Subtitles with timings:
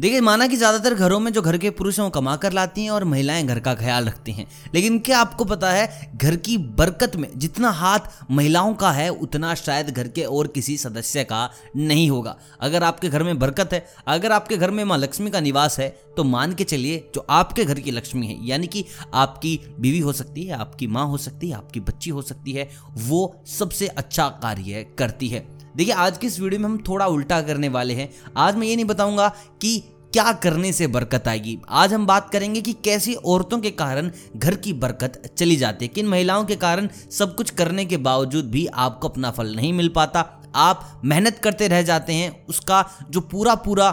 [0.00, 2.84] देखिए, माना कि ज़्यादातर घरों में जो घर के पुरुष हैं, वो कमा कर लाती
[2.84, 6.56] हैं और महिलाएँ घर का ख्याल रखती हैं। लेकिन क्या आपको पता है, घर की
[6.58, 11.50] बरकत में जितना हाथ महिलाओं का है, उतना शायद घर के और किसी सदस्य का
[11.76, 15.40] नहीं होगा। अगर आपके घर में बरकत है, अगर आपके घर में माँ लक्ष्मी का
[15.40, 19.58] निवास है तो मान के चलिए, जो आपके घर की लक्ष्मी है, यानी कि आपकी
[19.80, 23.42] बीवी हो सकती है, आपकी माँ हो सकती है, आपकी बच्ची हो सकती है, वो
[23.58, 27.68] सबसे अच्छा कार्य करती है। देखिए, आज की इस वीडियो में हम थोड़ा उल्टा करने
[27.68, 29.28] वाले हैं। आज मैं ये नहीं बताऊँगा
[29.62, 29.78] कि
[30.12, 34.54] क्या करने से बरकत आएगी। आज हम बात करेंगे कि कैसी औरतों के कारण घर
[34.54, 38.66] की बरकत चली जाती है, किन महिलाओं के कारण सब कुछ करने के बावजूद भी
[38.66, 40.26] आपको अपना फल नहीं मिल पाता।
[40.56, 43.90] आप मेहनत करते रह जाते हैं, उसका जो पूरा पूरा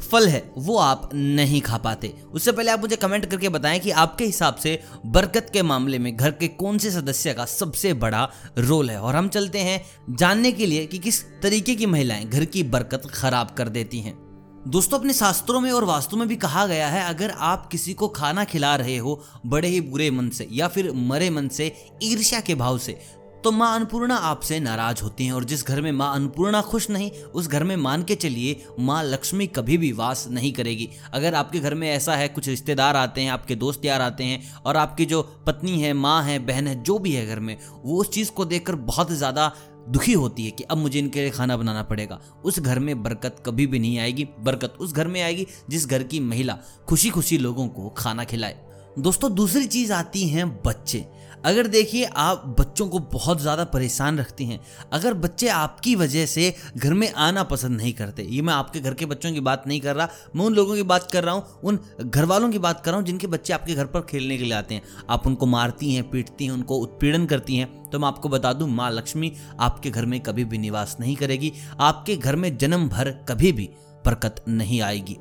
[0.00, 3.90] फल है, वो आप नहीं खा पाते। उससे पहले आप मुझे कमेंट करके बताएँ कि
[3.90, 8.30] आपके हिसाब से बरकत के मामले में घर के कौन से सदस्य का सबसे बड़ा
[8.58, 9.00] रोल है?
[9.00, 9.84] और हम चलते हैं
[10.16, 14.30] जानने के लिए कि किस तरीके की महिलाएँ घर की बरकत खराब कर देती हैं।
[14.68, 18.08] दोस्तों, अपने शास्त्रों में और वास्तु में भी कहा गया है, अगर आप किसी को
[18.08, 22.40] खाना खिला रहे हो, बड़े ही बुरे मन से या फिर मरे मन से, ईर्ष्या
[22.40, 23.00] के भाव से
[23.44, 27.10] तो माँ अन्नपूर्णा आपसे नाराज़ होती हैं और जिस घर में माँ अन्नपूर्णा खुश नहीं,
[27.10, 31.60] उस घर में मान के चलिए, माँ लक्ष्मी कभी भी वास नहीं करेगी। अगर आपके
[31.60, 35.06] घर में ऐसा है, कुछ रिश्तेदार आते हैं, आपके दोस्त यार आते हैं, और आपकी
[35.06, 38.30] जो पत्नी है, माँ है, बहन है, जो भी है घर में, वो उस चीज़
[38.30, 39.52] को देखकर बहुत ज़्यादा
[39.88, 43.42] दुखी होती है कि अब मुझे इनके लिए खाना बनाना पड़ेगा। उस घर में बरकत
[43.46, 47.38] कभी भी नहीं आएगी। बरकत उस घर में आएगी जिस घर की महिला खुशी खुशी
[47.38, 48.60] लोगों को खाना खिलाए।
[48.98, 51.06] दोस्तों, दूसरी चीज़ आती हैं बच्चे।
[51.44, 54.60] अगर देखिए, आप बच्चों को बहुत ज़्यादा परेशान रखती हैं।
[54.92, 58.94] अगर बच्चे आपकी वजह से घर में आना पसंद नहीं करते, ये मैं आपके घर
[58.94, 61.60] के बच्चों की बात नहीं कर रहा, मैं उन लोगों की बात कर रहा हूँ,
[61.64, 64.44] उन घर वालों की बात कर रहा हूँ, जिनके बच्चे आपके घर पर खेलने के
[64.44, 68.08] लिए आते हैं। आप उनको मारती हैं, पीटती हैं, उनको उत्पीड़न करती हैं तो मैं
[68.08, 72.36] आपको बता दूँ, माँ लक्ष्मी आपके घर में कभी भी निवास नहीं करेगी, आपके घर
[72.36, 73.68] में जन्म भर कभी भी
[74.04, 75.16] बरकत नहीं आएगी।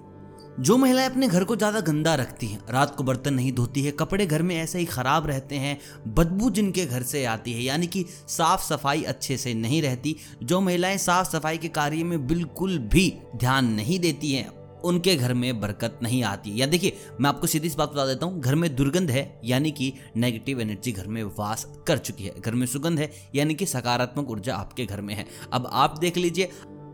[0.59, 3.91] जो महिलाएँ अपने घर को ज़्यादा गंदा रखती हैं, रात को बर्तन नहीं धोती है,
[3.91, 7.87] कपड़े घर में ऐसे ही ख़राब रहते हैं, बदबू जिनके घर से आती है, यानी
[7.87, 12.77] कि साफ़ सफ़ाई अच्छे से नहीं रहती, जो महिलाएँ साफ़ सफ़ाई के कार्य में बिल्कुल
[12.77, 14.47] भी ध्यान नहीं देती हैं,
[14.83, 18.25] उनके घर में बरकत नहीं आती। या देखिए, मैं आपको सीधी सी बात बता देता
[18.25, 22.33] हूँ, घर में दुर्गंध है, यानी कि नेगेटिव एनर्जी घर में वास कर चुकी है,
[22.39, 26.17] घर में सुगंध है, यानी कि सकारात्मक ऊर्जा आपके घर में है। अब आप देख
[26.17, 26.51] लीजिए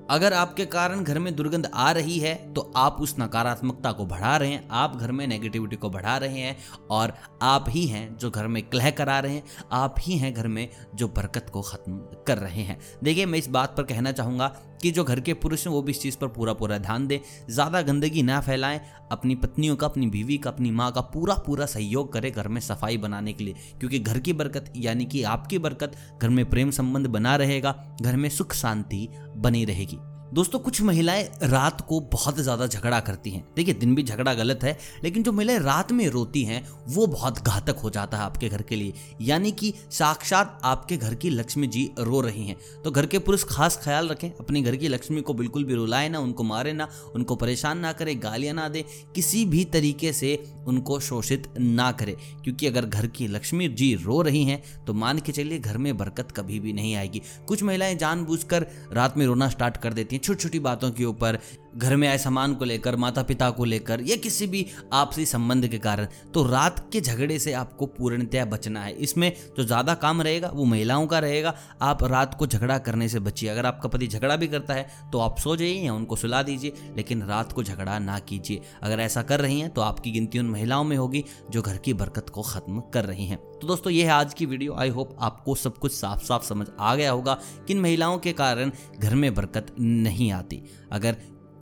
[0.09, 4.35] अगर आपके कारण घर में दुर्गंध आ रही है तो आप उस नकारात्मकता को बढ़ा
[4.37, 6.57] रहे हैं। आप घर में नेगेटिविटी को बढ़ा रहे हैं
[6.91, 10.47] और आप ही हैं जो घर में कलह करा रहे हैं। आप ही हैं घर
[10.47, 14.47] में जो बरकत को ख़त्म कर रहे हैं। देखिए, मैं इस बात पर कहना चाहूँगा
[14.81, 17.19] कि जो घर के पुरुष हैं, वो भी इस चीज़ पर पूरा पूरा ध्यान दें।
[17.49, 18.79] ज़्यादा गंदगी ना फैलाएँ,
[19.11, 22.61] अपनी पत्नियों का, अपनी बीवी का, अपनी माँ का पूरा पूरा सहयोग करें घर में
[22.61, 26.71] सफ़ाई बनाने के लिए। क्योंकि घर की बरकत, यानी कि आपकी बरकत, घर में प्रेम
[26.71, 29.99] संबंध बना रहेगा, घर में सुख शांति बनी रहेगी।
[30.35, 34.63] दोस्तों, कुछ महिलाएँ रात को बहुत ज़्यादा झगड़ा करती हैं। देखिए, दिन भी झगड़ा गलत
[34.63, 38.49] है, लेकिन जो महिलाएँ रात में रोती हैं, वो बहुत घातक हो जाता है आपके
[38.49, 42.91] घर के लिए। यानी कि साक्षात आपके घर की लक्ष्मी जी रो रही हैं। तो
[42.91, 46.19] घर के पुरुष खास ख्याल रखें, अपने घर की लक्ष्मी को बिल्कुल भी रुलाए ना,
[46.19, 48.85] उनको मारे ना, उनको परेशान ना करे, गालियाँ ना दे,
[49.15, 50.35] किसी भी तरीके से
[50.67, 55.19] उनको शोषित ना करे। क्योंकि अगर घर की लक्ष्मी जी रो रही हैं तो मान
[55.19, 59.49] के चलिए घर में बरकत कभी भी नहीं आएगी। कुछ महिलाएँ जानबूझकर रात में रोना
[59.49, 61.39] स्टार्ट कर देती हैं। छोटी छोटी बातों के ऊपर
[61.75, 65.67] घर में आए सामान को लेकर माता पिता को लेकर, या किसी भी आपसी संबंध
[65.67, 70.21] के कारण तो रात के झगड़े से आपको पूर्णतया बचना है। इसमें जो ज़्यादा काम
[70.21, 74.07] रहेगा, वो महिलाओं का रहेगा। आप रात को झगड़ा करने से बचिए। अगर आपका पति
[74.07, 77.63] झगड़ा भी करता है तो आप सो जाइए या उनको सुला दीजिए, लेकिन रात को
[77.63, 81.23] झगड़ा ना कीजिए। अगर ऐसा कर रही हैं तो आपकी गिनती उन महिलाओं में होगी,
[81.51, 84.45] जो घर की बरकत को ख़त्म कर रही हैं। तो दोस्तों, ये है आज की
[84.45, 88.33] वीडियो। आई होप आपको सब कुछ साफ़ साफ़ समझ आ गया होगा, किन महिलाओं के
[88.33, 91.15] कारण घर में बरकत नहीं आती। अगर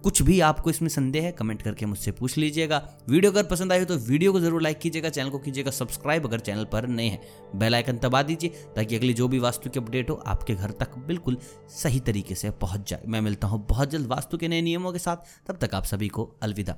[0.03, 3.79] कुछ भी आपको इसमें संदेह है, कमेंट करके मुझसे पूछ लीजिएगा। वीडियो अगर पसंद आई
[3.79, 7.07] हो तो वीडियो को ज़रूर लाइक कीजिएगा, चैनल को कीजिएगा, सब्सक्राइब अगर चैनल पर नए
[7.07, 7.21] हैं,
[7.55, 10.97] बेल आइकन दबा दीजिए, ताकि अगली जो भी वास्तु की अपडेट हो आपके घर तक
[11.07, 11.37] बिल्कुल
[11.73, 14.99] सही तरीके से पहुँच जाए। मैं मिलता हूँ बहुत जल्द वास्तु के नए नियमों के
[14.99, 16.77] साथ। तब तक आप सभी को अलविदा।